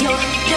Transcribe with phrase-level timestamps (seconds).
[0.00, 0.51] you're